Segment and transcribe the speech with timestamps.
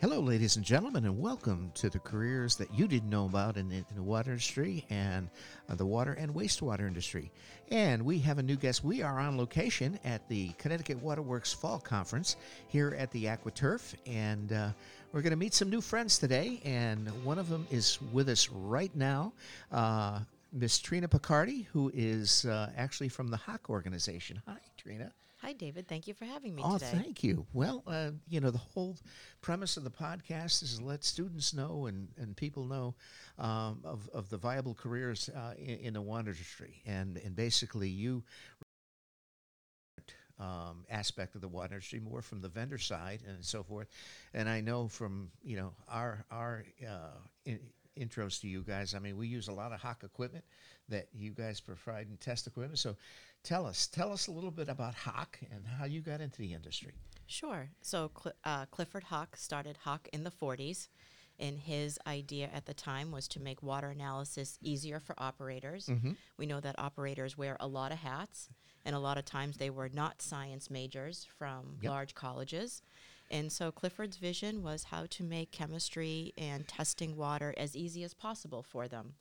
[0.00, 3.70] Hello, ladies and gentlemen, and welcome to the careers that you didn't know about in,
[3.70, 5.28] in the water industry and
[5.68, 7.30] uh, the water and wastewater industry.
[7.70, 8.82] And we have a new guest.
[8.82, 12.36] We are on location at the Connecticut Waterworks Fall Conference
[12.68, 14.70] here at the AquaTurf, and uh,
[15.12, 16.62] we're going to meet some new friends today.
[16.64, 19.34] And one of them is with us right now.
[19.70, 20.20] Uh,
[20.50, 24.40] Miss Trina Picardi, who is uh, actually from the Hach organization.
[24.46, 25.12] Hi, Trina.
[25.50, 25.88] Hi, David.
[25.88, 26.92] Thank you for having me Oh, today.
[26.92, 27.44] thank you.
[27.52, 28.96] Well, uh, you know, the whole
[29.40, 32.94] premise of the podcast is to let students know and, and people know
[33.36, 36.80] um, of, of the viable careers uh, in, in the water industry.
[36.86, 38.22] And, and basically, you
[40.38, 43.88] um, aspect of the water industry more from the vendor side and so forth.
[44.32, 47.58] And I know from, you know, our, our uh, in,
[47.98, 50.44] intros to you guys, I mean, we use a lot of Hach equipment
[50.88, 52.78] that you guys provide and test equipment.
[52.78, 52.96] So
[53.42, 56.52] tell us, tell us a little bit about Hach and how you got into the
[56.52, 56.92] industry.
[57.26, 57.68] Sure.
[57.80, 60.88] So Cl- uh, Clifford Hach started Hach in the 40s,
[61.38, 65.88] and his idea at the time was to make water analysis easier for operators.
[66.36, 68.48] We know that operators wear a lot of hats,
[68.84, 71.90] and a lot of times they were not science majors from Yep.
[71.90, 72.82] large colleges.
[73.30, 78.12] And so Clifford's vision was how to make chemistry and testing water as easy as
[78.12, 79.14] possible for them.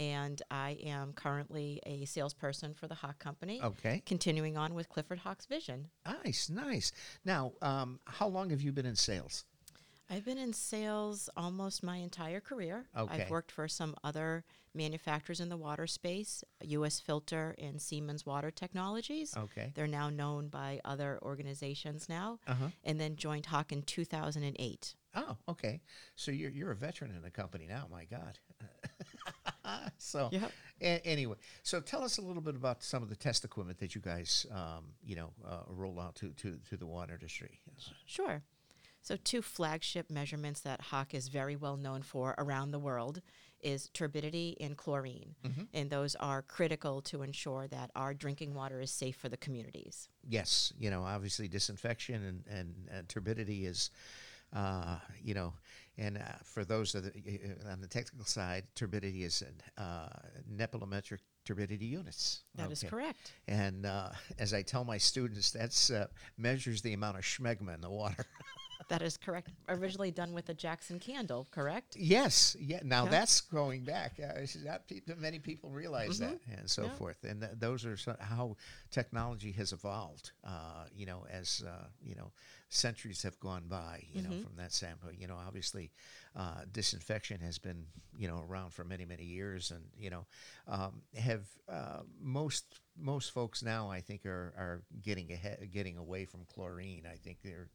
[0.00, 3.60] And I am currently a salesperson for the Hach Company.
[3.62, 4.02] Okay.
[4.06, 5.88] Continuing on with Clifford Hach's vision.
[6.24, 6.90] Nice, nice.
[7.26, 9.44] Now, um, how long have you been in sales?
[10.08, 12.86] I've been in sales almost my entire career.
[12.96, 13.22] Okay.
[13.22, 18.50] I've worked for some other manufacturers in the water space, US Filter and Siemens Water
[18.50, 19.34] Technologies.
[19.36, 19.70] Okay.
[19.74, 22.40] They're now known by other organizations now.
[22.48, 22.68] Uh-huh.
[22.84, 24.94] And then joined Hach in 2008.
[25.14, 25.80] Oh, okay.
[26.16, 27.86] So you're you're a veteran in the company now.
[27.90, 28.38] My God.
[29.98, 30.52] so Yep.
[30.80, 33.94] a- anyway, so tell us a little bit about some of the test equipment that
[33.94, 37.60] you guys, um, you know, uh, roll out to, to to the water industry.
[38.06, 38.42] Sure.
[39.02, 43.22] So, two flagship measurements that Hach is very well known for around the world
[43.62, 45.34] is turbidity and chlorine.
[45.74, 50.08] And those are critical to ensure that our drinking water is safe for the communities.
[50.28, 53.90] Yes, you know, obviously disinfection and and, and turbidity is.
[54.52, 55.52] Uh, you know,
[56.00, 59.42] and uh, for those of the, uh, on the technical side, turbidity is
[59.76, 60.08] uh,
[61.44, 62.44] turbidity units.
[62.56, 62.88] That is Okay.
[62.88, 63.32] correct.
[63.46, 66.06] And uh, as I tell my students, that's uh,
[66.38, 68.24] measures the amount of schmegma in the water.
[68.90, 69.50] That is correct.
[69.68, 71.96] Originally done with a Jackson candle, correct?
[71.96, 72.80] yes, yeah.
[72.84, 73.10] Now Yeah.
[73.10, 74.18] that's going back.
[74.20, 76.90] Uh, not pe- many people realize that, and so Mm-hmm.
[76.92, 76.98] Yeah.
[76.98, 77.24] forth.
[77.24, 78.56] And th- those are so, how
[78.90, 80.32] technology has evolved.
[80.44, 82.32] Uh, you know, as uh, you know,
[82.68, 84.02] centuries have gone by.
[84.12, 84.30] You Mm-hmm.
[84.30, 85.20] know, from that standpoint.
[85.20, 85.92] You know, obviously,
[86.36, 87.86] uh, disinfection has been
[88.18, 90.26] you know around for many many years, and you know,
[90.66, 96.24] um, have uh, most most folks now I think are are getting ahead, getting away
[96.26, 97.06] from chlorine.
[97.06, 97.68] I think they're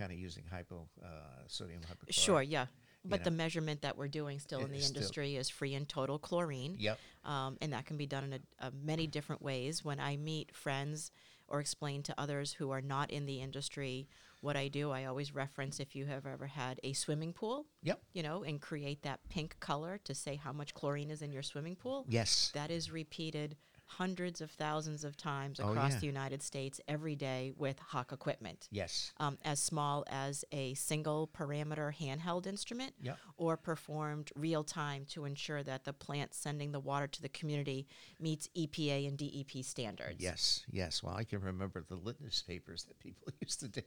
[0.00, 1.08] kind of using hypo uh,
[1.46, 2.14] sodium hypochlorite.
[2.14, 2.66] Sure, yeah.
[3.04, 3.24] But know.
[3.24, 6.76] the measurement that we're doing still It in the industry is free and total chlorine.
[6.78, 6.98] Yep.
[7.24, 9.84] Um, and that can be done in a, a many different ways.
[9.84, 11.10] When I meet friends
[11.48, 14.08] or explain to others who are not in the industry
[14.42, 18.00] what I do, I always reference if you have ever had a swimming pool, Yep.
[18.14, 21.42] you know, and create that pink color to say how much chlorine is in your
[21.42, 22.06] swimming pool.
[22.08, 22.50] Yes.
[22.54, 23.56] That is repeated
[23.98, 25.98] hundreds of thousands of times Oh, across yeah.
[25.98, 29.12] the United States every day with Hach equipment Yes.
[29.18, 33.18] um, as small as a single parameter handheld instrument Yep.
[33.36, 37.86] or performed real time to ensure that the plant sending the water to the community
[38.20, 40.16] meets EPA and DEP standards.
[40.20, 40.64] Yes.
[40.70, 41.02] Yes.
[41.02, 43.82] Well, I can remember the litmus papers that people used to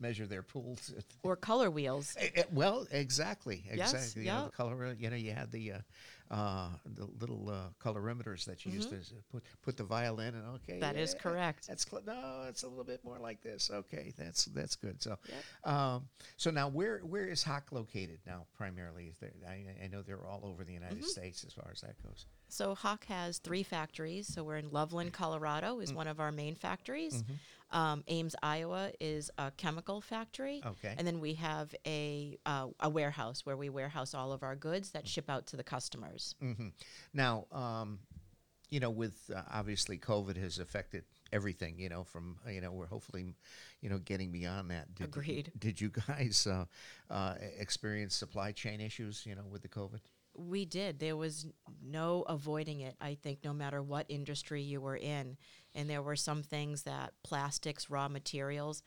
[0.00, 0.92] measure their pools.
[1.22, 2.16] Or color wheels.
[2.18, 3.64] Eh, eh, well, exactly.
[3.72, 4.22] Yes, Exactly.
[4.22, 4.96] You know, the color.
[4.98, 5.78] You know, you had the uh,
[6.30, 8.96] uh, the little uh, colorimeters that you used to
[9.32, 10.72] put put the violin and okay.
[10.74, 10.80] Mm-hmm.
[10.80, 11.66] That is correct.
[11.68, 12.44] That's cl- no.
[12.48, 13.70] It's a little bit more like this.
[13.72, 15.02] Okay, that's that's good.
[15.02, 15.72] So, Yep.
[15.74, 18.46] um, so now where where is Hach located now?
[18.56, 19.32] Primarily, is there?
[19.48, 21.06] I, I know they're all over the United Mm-hmm.
[21.06, 22.26] States as far as that goes.
[22.48, 24.26] So Hach has three factories.
[24.26, 25.82] So we're in Loveland, Colorado, Mm.
[25.82, 27.22] is one of our main factories.
[27.22, 27.76] Mm-hmm.
[27.78, 30.62] Um, Ames, Iowa, is a chemical factory.
[30.64, 30.94] Okay.
[30.96, 34.90] And then we have a uh, a warehouse where we warehouse all of our goods
[34.92, 36.34] that ship out to the customers.
[36.40, 36.68] hmm
[37.12, 37.98] Now, um,
[38.70, 41.78] you know, with uh, obviously COVID has affected everything.
[41.78, 43.34] You know, from uh, you know we're hopefully,
[43.82, 44.94] you know, getting beyond that.
[44.94, 45.52] Did, Agreed.
[45.58, 46.64] Did you guys uh,
[47.10, 49.26] uh, experience supply chain issues?
[49.26, 50.00] You know, with the COVID.
[50.38, 51.00] We did.
[51.00, 51.46] There was
[51.84, 55.36] no avoiding it, I think, no matter what industry you were in.
[55.74, 58.82] And there were some things that plastics, raw materials.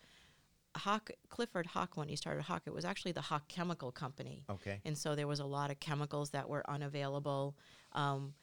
[0.77, 4.45] Hach, Clifford Hach, when he started Hach, it was actually the Hach Chemical Company.
[4.49, 4.79] Okay.
[4.85, 7.57] And so there was a lot of chemicals that were unavailable.
[7.91, 8.33] Um,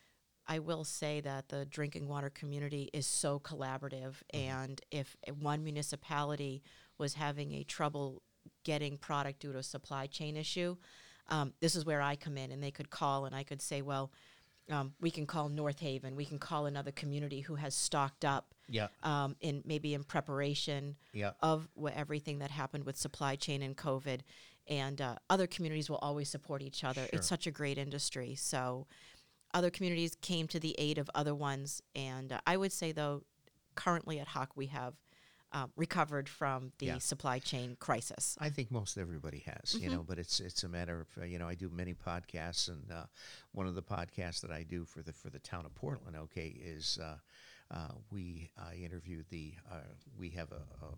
[0.47, 6.63] I will say that the drinking water community is so collaborative, and if one municipality
[6.97, 8.23] was having a trouble
[8.65, 10.77] getting product due to a supply chain issue,
[11.29, 13.83] um, this is where I come in, and they could call, and I could say,
[13.83, 14.11] well,
[14.71, 18.55] um, we can call North Haven, we can call another community who has stocked up
[18.69, 18.89] Yeah.
[19.03, 21.33] um, in maybe in preparation Yeah.
[21.41, 24.21] of everything that happened with supply chain and COVID.
[24.67, 27.01] And uh, other communities will always support each other.
[27.01, 27.11] Sure.
[27.15, 28.35] It's such a great industry.
[28.35, 28.87] So
[29.55, 31.81] other communities came to the aid of other ones.
[31.95, 33.23] And uh, I would say, though,
[33.75, 34.93] currently at Hach, we have
[35.53, 36.99] um, recovered from the Yeah.
[36.99, 38.37] supply chain crisis.
[38.41, 41.39] I think most everybody has, you know, but it's it's a matter of uh, you
[41.39, 43.05] know I do many podcasts, and uh,
[43.53, 46.49] one of the podcasts that I do for the for the town of Portland, okay,
[46.49, 47.17] is uh,
[47.71, 49.81] uh, we I interview the uh,
[50.19, 50.89] we have a, a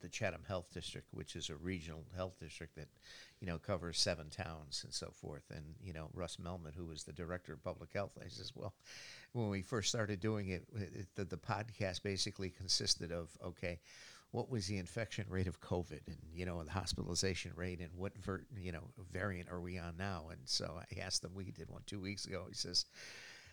[0.00, 2.88] the Chatham Health District, which is a regional health district that
[3.40, 7.04] you know covers seven towns and so forth, and you know Russ Melmed, who was
[7.04, 8.74] the director of public health, I says, well,
[9.32, 13.80] when we first started doing it, it the, the podcast basically consisted of okay
[14.32, 18.16] what was the infection rate of COVID and you know the hospitalization rate and what
[18.18, 20.28] ver- you know variant are we on now?
[20.30, 21.32] And so I asked them.
[21.34, 22.44] We did one two weeks ago.
[22.48, 22.86] He says,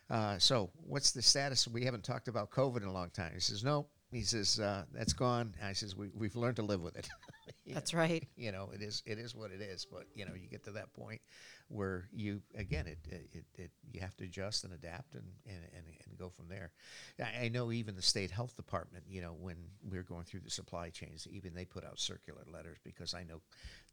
[0.09, 1.67] uh, "So what's the status?
[1.67, 4.85] We haven't talked about COVID in a long time." He says, "No." He says, uh,
[4.93, 7.09] "That's gone." I says, we, "We've learned to live with it."
[7.65, 8.27] That's know, right.
[8.37, 9.85] You know, it is it is what it is.
[9.85, 11.21] But you know, you get to that point
[11.67, 15.57] where you again it it, it, it you have to adjust and adapt and, and,
[15.75, 16.71] and, and go from there.
[17.19, 20.41] I, I know even the state health department, you know, when we are going through
[20.41, 23.41] the supply chains, even they put out circular letters because I know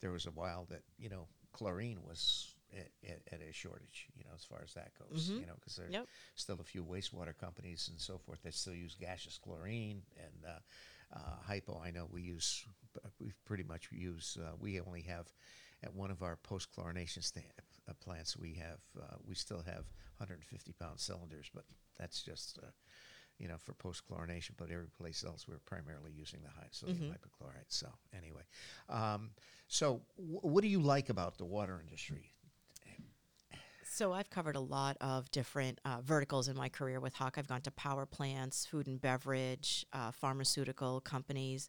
[0.00, 4.24] there was a while that you know chlorine was at, at, at a shortage, you
[4.24, 6.06] know, as far as that goes, you know, because there's Yep.
[6.34, 11.16] still a few wastewater companies and so forth that still use gaseous chlorine and uh,
[11.16, 11.80] uh, hypo.
[11.84, 12.64] I know we use,
[13.20, 14.36] we pretty much use.
[14.40, 15.26] Uh, we only have
[15.82, 17.22] at one of our post chlorination
[17.88, 18.36] uh, plants.
[18.36, 19.84] We have uh, we still have
[20.18, 21.64] 150 pound cylinders, but
[21.98, 22.58] that's just.
[22.62, 22.66] Uh,
[23.40, 27.12] you know, for post chlorination, but every place else we're primarily using the high sodium
[27.12, 27.64] hypochlorite.
[27.66, 28.42] So anyway,
[28.88, 29.30] um,
[29.66, 32.30] so w- what do you like about the water industry?
[33.86, 37.38] So I've covered a lot of different uh, verticals in my career with Hach.
[37.38, 41.68] I've gone to power plants, food and beverage, uh, pharmaceutical companies.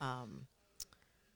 [0.00, 0.46] Um,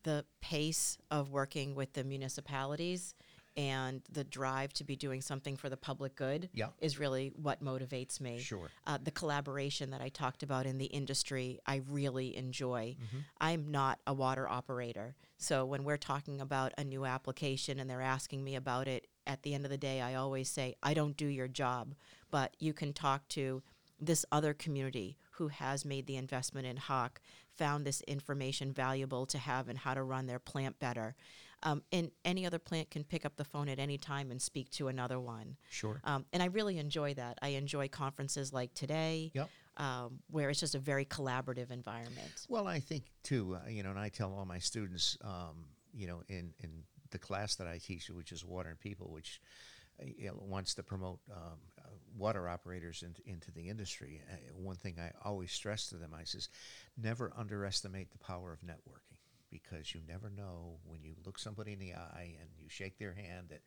[0.04, 3.14] the pace of working with the municipalities
[3.56, 6.68] and the drive to be doing something for the public good Yeah.
[6.80, 8.38] is really what motivates me.
[8.40, 8.70] Sure.
[8.86, 12.96] Uh, the collaboration that I talked about in the industry, I really enjoy.
[12.98, 13.18] Mm-hmm.
[13.40, 15.14] I'm not a water operator.
[15.36, 19.42] So when we're talking about a new application and they're asking me about it, at
[19.42, 21.94] the end of the day, I always say, I don't do your job,
[22.30, 23.62] but you can talk to
[24.00, 27.18] this other community who has made the investment in Hach,
[27.56, 31.14] found this information valuable to have and how to run their plant better.
[31.62, 34.70] Um, and any other plant can pick up the phone at any time and speak
[34.72, 35.56] to another one.
[35.70, 36.00] Sure.
[36.02, 37.38] Um, and I really enjoy that.
[37.40, 39.48] I enjoy conferences like today, Yep.
[39.76, 42.46] um, where it's just a very collaborative environment.
[42.48, 46.08] Well, I think too, uh, you know, and I tell all my students, um, you
[46.08, 49.40] know, in, in the class that I teach, which is Water and People, which
[50.00, 54.20] uh, you know, wants to promote um, uh, water operators into, into the industry.
[54.30, 56.48] Uh, one thing I always stress to them, I says,
[57.00, 59.18] never underestimate the power of networking
[59.50, 63.12] because you never know when you look somebody in the eye and you shake their
[63.12, 63.60] hand that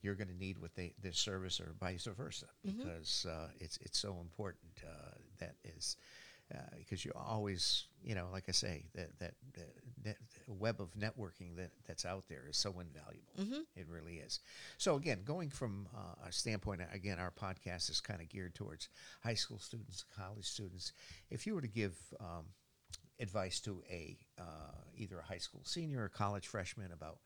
[0.00, 3.98] you're going to need what they their service or vice versa because uh, it's it's
[3.98, 5.96] so important uh, that is
[6.78, 9.34] because you always you know like I say that that,
[10.04, 10.16] that,
[10.46, 13.34] web of networking that that's out there is so invaluable.
[13.74, 14.40] It really is.
[14.78, 18.88] So again going from uh, a standpoint again our podcast is kind of geared towards
[19.22, 20.92] high school students college students.
[21.30, 22.44] If you were to give um,
[23.20, 27.18] advice to a uh, either a high school senior or college freshman about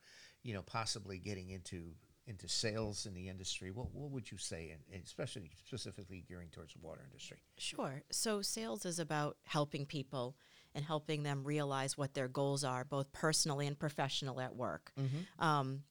[0.43, 1.93] you know possibly getting into
[2.27, 6.73] into sales in the industry what, what would you say and, especially specifically gearing towards
[6.73, 8.03] the water industry Sure.
[8.11, 10.35] So sales is about helping people
[10.73, 14.93] and helping them realize what their goals are, both personally and professional at work.
[15.37, 15.83] Um,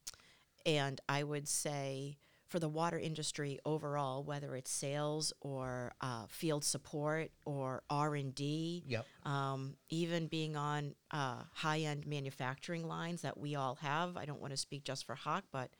[0.64, 2.16] and I would say
[2.48, 8.34] for the water industry overall, whether it's sales or uh, field support or R and
[8.34, 9.06] D, Yep.
[9.24, 14.16] um, even being on uh, high-end manufacturing lines that we all have.
[14.16, 15.70] I don't want to speak just for Hach, but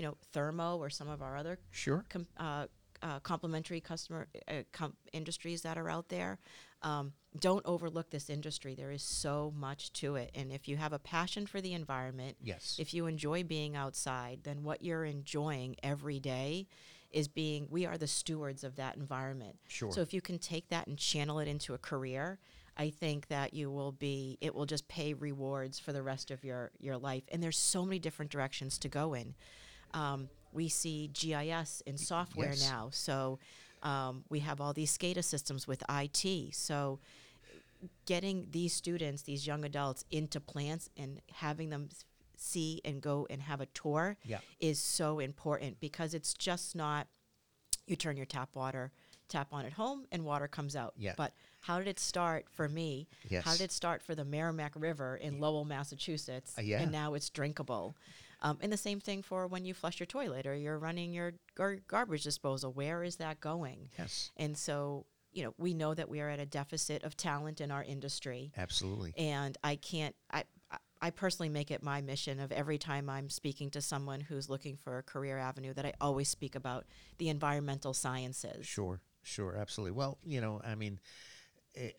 [0.00, 2.64] you know, Thermo or some of our other sure com- uh,
[3.02, 6.38] uh, complementary customer uh, com- industries that are out there.
[6.80, 8.74] Um, don't overlook this industry.
[8.74, 12.38] There is so much to it, and if you have a passion for the environment,
[12.42, 12.76] Yes.
[12.78, 16.66] if you enjoy being outside, then what you're enjoying every day
[17.10, 17.66] is being.
[17.68, 19.56] We are the stewards of that environment.
[19.68, 19.92] Sure.
[19.92, 22.38] So if you can take that and channel it into a career.
[22.76, 26.44] I think that you will be it will just pay rewards for the rest of
[26.44, 29.34] your your life and there's so many different directions to go in
[29.94, 32.68] um, we see GIS in software Yes.
[32.68, 32.88] now.
[32.92, 33.38] So
[33.82, 36.54] um, we have all these SCADA systems with IT.
[36.54, 36.98] So
[38.06, 41.88] getting these students, these young adults, into plants and having them
[42.36, 44.38] see and go and have a tour Yeah.
[44.60, 47.06] is so important because it's just not
[47.86, 48.92] you turn your tap water
[49.28, 50.92] tap on at home and water comes out.
[50.96, 51.14] Yeah.
[51.16, 53.06] But how did it start for me?
[53.44, 56.54] How did it start for the Merrimack River in Lowell, Massachusetts?
[56.58, 56.82] Uh, yeah.
[56.82, 57.94] And now it's drinkable.
[58.42, 61.34] Um, and the same thing for when you flush your toilet or you're running your
[61.54, 62.72] gar- garbage disposal.
[62.72, 63.90] Where is that going?
[63.98, 64.30] Yes.
[64.36, 67.70] And so, you know, we know that we are at a deficit of talent in
[67.70, 68.50] our industry.
[68.56, 69.12] Absolutely.
[69.16, 70.44] And I can't, I,
[71.02, 74.76] I- personally make it my mission of every time I'm speaking to someone who's looking
[74.76, 76.84] for a career avenue that I always speak about
[77.18, 78.66] the environmental sciences.
[78.66, 79.92] Sure, sure, absolutely.
[79.92, 80.98] Well, you know, I mean,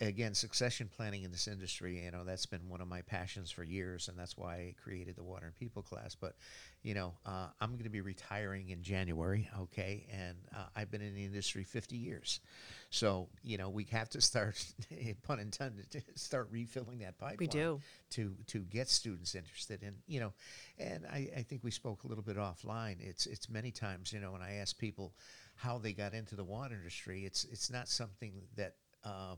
[0.02, 3.64] again, succession planning in this industry, you know, that's been one of my passions for
[3.64, 6.14] years, and that's why I created the Water and People class.
[6.14, 6.36] But,
[6.84, 11.02] you know, uh, I'm going to be retiring in January, okay, and uh, I've been
[11.02, 12.42] in the industry 50 years.
[12.90, 14.64] So, you know, we have to start,
[15.24, 17.38] pun intended, to start refilling that pipeline.
[17.40, 17.80] We do.
[18.12, 20.34] to to get students interested in you know
[20.78, 24.20] and I, I think we spoke a little bit offline it's it's many times you
[24.20, 25.14] know when i ask people
[25.56, 29.36] how they got into the water industry it's it's not something that uh,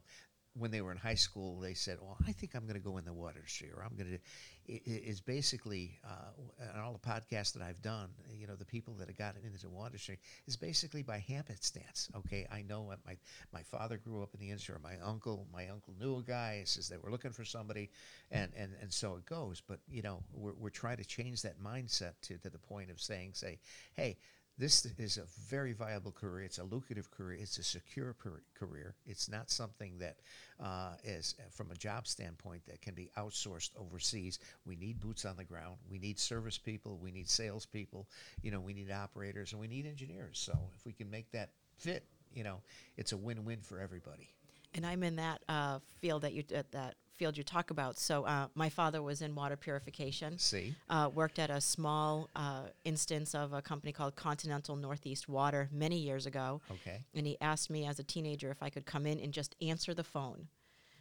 [0.56, 2.98] when they were in high school they said well i think i'm going to go
[2.98, 4.20] in the water industry or i'm going to
[4.66, 8.94] it, it's basically uh, on all the podcasts that i've done you know the people
[8.94, 12.48] that have gotten into the water industry is basically by happenstance okay?
[12.52, 13.18] I know what my
[13.52, 16.64] my father grew up in the industry or my uncle my uncle knew a guy
[16.66, 17.90] says they were looking for somebody
[18.32, 19.62] and and, and so it goes.
[19.66, 23.02] But you know we're, we're trying to change that mindset to, to the point of
[23.02, 23.60] saying say
[23.96, 24.18] hey
[24.58, 26.46] this is a very viable career.
[26.46, 27.40] It's a lucrative career.
[27.42, 28.96] It's a secure per- career.
[29.06, 30.18] It's not something that
[30.64, 34.40] uh, is, uh, from a job standpoint, that can be outsourced overseas.
[34.66, 35.78] We need boots on the ground.
[35.90, 37.00] We need service people.
[37.02, 38.08] We need salespeople.
[38.42, 40.40] You know, we need operators and we need engineers.
[40.40, 42.62] So if we can make that fit, you know,
[42.96, 44.30] it's a win-win for everybody.
[44.74, 48.00] And I'm in that uh, field that you uh, that field you talk about.
[48.00, 50.40] So uh, my father was in water purification.
[50.40, 55.70] See, Uh, worked at a small uh, instance of a company called Continental Northeast Water
[55.72, 56.62] many years ago.
[56.72, 59.56] okay, And he asked me as a teenager if I could come in and just
[59.62, 60.48] answer the phone.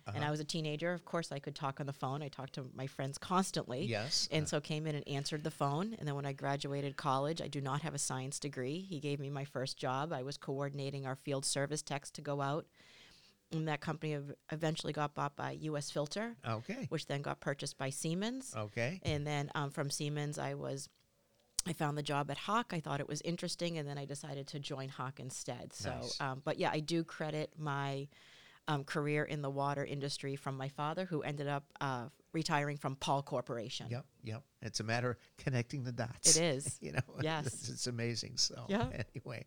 [0.07, 0.27] And Uh-huh.
[0.27, 0.93] I was a teenager.
[0.93, 2.23] Of course, I could talk on the phone.
[2.23, 3.85] I talked to my friends constantly.
[3.87, 5.95] yes, And uh, so came in and answered the phone.
[5.99, 8.81] And then when I graduated college, I do not have a science degree.
[8.81, 10.13] He gave me my first job.
[10.13, 12.67] I was coordinating our field service techs to go out.
[13.53, 14.17] And that company
[14.51, 15.91] eventually got bought by U.S.
[15.91, 18.55] Filter, okay, which then got purchased by Siemens.
[18.57, 20.89] okay, And then um, from Siemens, I was,
[21.67, 22.73] I found the job at Hach.
[22.73, 25.73] I thought it was interesting, and then I decided to join Hach instead.
[25.75, 26.21] So, Nice.
[26.21, 28.09] um, but yeah, I do credit my
[28.69, 32.97] um, career in the water industry from my father, who ended up uh, retiring from
[32.97, 33.87] Pall Corporation.
[33.91, 34.43] Yep, yep.
[34.63, 36.37] It's a matter of connecting the dots.
[36.37, 36.79] It is.
[36.81, 37.47] you know, Yes.
[37.47, 38.37] it's, it's amazing.
[38.37, 38.87] So Yeah.
[39.15, 39.47] anyway,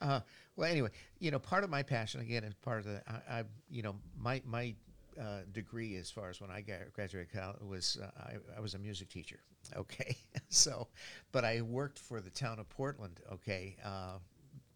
[0.00, 0.20] uh,
[0.56, 3.44] well, anyway, you know, part of my passion again, is part of the, I, I
[3.68, 4.74] you know, my my
[5.20, 8.74] uh, degree as far as when I got, graduated college was uh, I, I was
[8.74, 9.40] a music teacher.
[9.76, 10.16] Okay,
[10.48, 10.88] so,
[11.32, 13.20] but I worked for the town of Portland.
[13.32, 13.76] Okay.
[13.84, 14.18] Uh,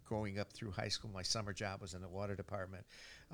[0.06, 2.84] growing up through high school, my summer job was in the water department.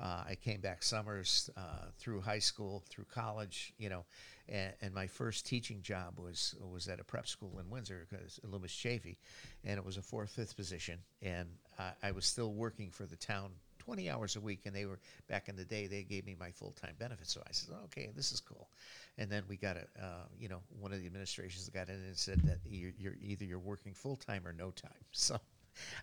[0.01, 4.05] Uh, I came back summers uh, through high school, through college, you know,
[4.49, 8.39] and, and my first teaching job was was at a prep school in Windsor, because
[8.43, 9.17] Loomis Chafee,
[9.63, 11.47] and it was a fourth fifth position, and
[11.79, 13.51] I, I was still working for the town.
[13.79, 15.87] 20 hours a week, and they were back in the day.
[15.87, 18.69] They gave me my full time benefits, so I said, "Okay, this is cool."
[19.17, 22.17] And then we got a, uh, you know, one of the administrations got in and
[22.17, 24.91] said that you're, you're either you're working full time or no time.
[25.11, 25.39] So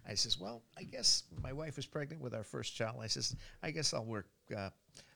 [0.09, 2.97] I says, well, I guess my wife was pregnant with our first child.
[3.03, 4.71] I says, I guess I'll work uh,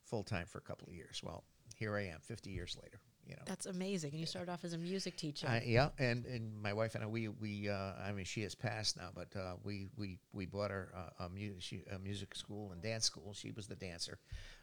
[0.05, 1.21] full time for a couple of years.
[1.25, 1.45] Well,
[1.77, 3.01] here I am, 50 years later.
[3.27, 3.43] You know.
[3.47, 4.11] That's amazing.
[4.11, 5.47] And you started off as a music teacher.
[5.47, 8.55] I, yeah, and, and my wife and I, we we uh, I mean she has
[8.55, 12.35] passed now, but uh, we we we bought her uh, a, mu- she, a music
[12.35, 13.33] school and dance school.
[13.33, 14.19] She was the dancer,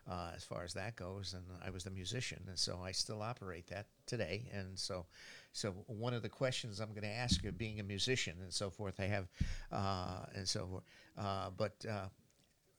[0.10, 3.22] uh, as far as that goes, and I was the musician, and so I still
[3.22, 4.50] operate that today.
[4.54, 5.06] And so,
[5.54, 8.70] so one of the questions I'm going to ask you, being a musician and so
[8.70, 9.28] forth, I have,
[9.72, 10.84] uh, and so forth.
[11.18, 12.08] Uh, but uh,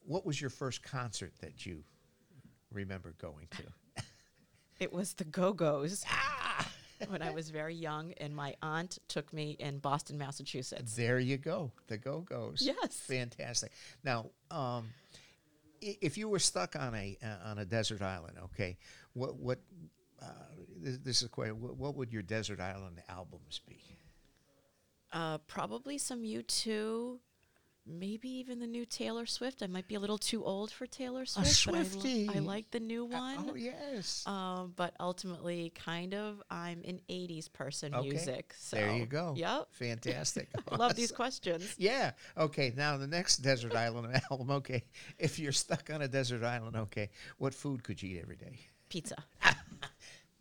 [0.05, 1.85] what was your first concert that you
[2.73, 4.03] remember going to?
[4.83, 6.69] it was the Go Go's ah,
[7.09, 10.95] when I was very young, and my aunt took me in Boston, Massachusetts.
[10.97, 12.63] there you go, the Go Go's.
[12.63, 12.99] Yes.
[13.01, 13.73] fantastic.
[14.05, 14.91] Now, um,
[15.83, 18.77] i- if you were stuck on a uh, on a desert island, okay,
[19.15, 19.61] what what
[20.21, 20.27] uh,
[20.81, 21.53] this, this is a.
[21.53, 23.81] What, what would your desert island albums be?
[25.13, 27.19] Uh, probably some U2,
[27.87, 29.63] maybe even the new Taylor Swift.
[29.63, 31.67] I might be a little too old for Taylor Swift.
[32.03, 33.51] but I, like the new Uh, one.
[33.51, 34.25] oh yes.
[34.27, 37.95] Um, but ultimately, kind of, I'm an '80s person.
[37.95, 38.09] Okay.
[38.11, 38.55] Music.
[38.59, 39.35] So there you go.
[39.37, 39.69] Yep.
[39.73, 40.49] Fantastic.
[40.71, 41.75] I love these questions.
[41.79, 42.13] Yeah.
[42.37, 42.73] Okay.
[42.77, 44.51] Now the next desert island album.
[44.51, 44.85] Okay.
[45.19, 48.59] If you're stuck on a desert island, okay, what food could you eat every day?
[48.89, 49.17] Pizza.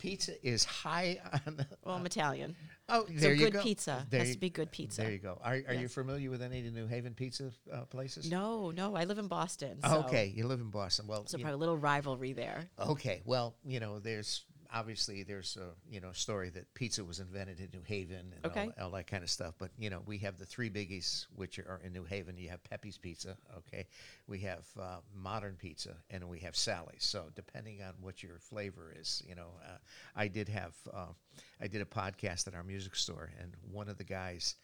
[0.02, 1.56] Pizza is high on.
[1.56, 2.56] The, Well, I'm Italian.
[2.88, 3.62] oh, So there you good go.
[3.62, 5.02] pizza There has you- to be good pizza.
[5.02, 5.38] There you go.
[5.42, 8.28] Are, are you familiar with any of the New Haven pizza uh, places?
[8.28, 9.78] No, no, I live in Boston.
[9.84, 11.06] So, Okay, you live in Boston.
[11.06, 12.64] Well, So probably a little rivalry there.
[12.80, 14.44] Okay, well, you know, there's
[14.74, 18.70] obviously there's a you know story that pizza was invented in New Haven and Okay.
[18.78, 19.54] all, all that kind of stuff.
[19.58, 22.36] But you know, we have the three biggies, which are in New Haven.
[22.38, 23.86] You have Pepe's Pizza, okay.
[24.26, 27.04] We have uh, Modern Pizza, and we have Sally's.
[27.04, 29.78] So depending on what your flavor is, you know, uh,
[30.16, 31.12] I did have uh,
[31.60, 34.54] I did a podcast at our music store, and one of the guys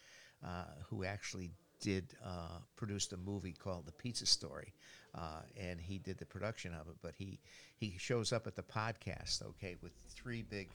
[0.44, 1.50] uh, who actually
[1.80, 4.74] did uh, produced a movie called The Pizza Story,
[5.14, 6.96] uh, and he did the production of it.
[7.02, 7.38] But he
[7.76, 10.68] he shows up at the podcast, okay, with three big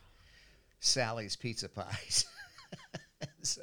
[0.79, 2.25] Sally's pizza pies.
[3.41, 3.61] so,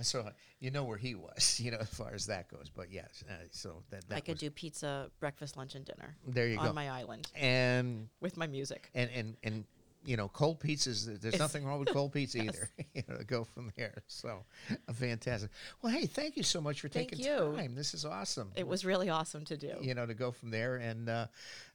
[0.00, 2.70] so you know where he was, you know, as far as that goes.
[2.74, 6.46] But yes, uh, so that, that I could do pizza, breakfast, lunch, and dinner There
[6.48, 6.72] you on go.
[6.72, 8.90] my island and with my music.
[8.94, 9.64] and and and
[10.04, 11.20] you know, cold pizzas.
[11.20, 12.46] There's nothing wrong with cold pizza Yes.
[12.54, 12.68] either.
[12.94, 14.02] you know, go from there.
[14.06, 14.44] So,
[14.88, 15.50] uh, fantastic.
[15.80, 17.54] Well, hey, thank you so much for Thank taking you.
[17.56, 17.74] time.
[17.74, 18.50] This is awesome.
[18.56, 19.74] It was really awesome to do.
[19.80, 20.76] you know, to go from there.
[20.76, 21.26] And uh,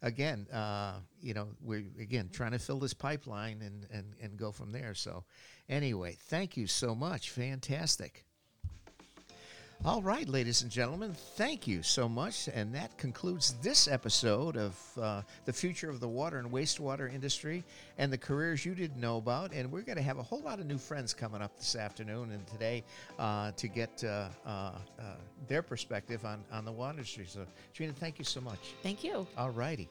[0.01, 4.51] again, uh, you know, we're again trying to fill this pipeline and, and, and go
[4.51, 4.93] from there.
[4.93, 5.23] So,
[5.69, 7.29] anyway, thank you so much.
[7.29, 8.25] Fantastic.
[9.85, 12.49] All right, ladies and gentlemen, thank you so much.
[12.53, 17.63] And that concludes this episode of uh, the future of the water and wastewater industry
[17.97, 19.53] and the careers you didn't know about.
[19.53, 22.31] And we're going to have a whole lot of new friends coming up this afternoon
[22.31, 22.83] and today
[23.19, 25.03] uh, to get uh, uh, uh,
[25.47, 27.25] their perspective on, on the water industry.
[27.27, 28.75] So, Trina, thank you so much.
[28.81, 29.27] Thank you.
[29.37, 29.87] All righty.